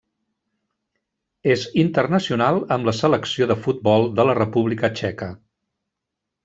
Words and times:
És 1.55 1.65
internacional 1.83 2.57
amb 2.77 2.91
la 2.91 2.97
selecció 3.03 3.51
de 3.53 3.61
futbol 3.67 4.11
de 4.21 4.27
la 4.31 4.39
República 4.43 4.95
Txeca. 5.01 5.33